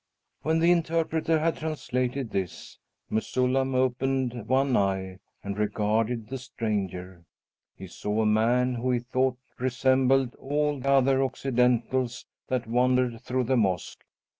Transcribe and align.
When 0.41 0.57
the 0.57 0.71
interpreter 0.71 1.37
had 1.37 1.57
translated 1.57 2.31
this, 2.31 2.79
Mesullam 3.11 3.75
opened 3.75 4.47
one 4.47 4.75
eye 4.75 5.19
and 5.43 5.55
regarded 5.59 6.27
the 6.29 6.39
stranger. 6.39 7.23
He 7.75 7.85
saw 7.85 8.23
a 8.23 8.25
man 8.25 8.73
who 8.73 8.89
he 8.89 8.99
thought 8.99 9.37
resembled 9.59 10.33
all 10.37 10.81
other 10.83 11.21
Occidentals 11.23 12.25
that 12.47 12.65
wandered 12.65 13.21
through 13.21 13.43
the 13.43 13.57
mosque. 13.57 14.03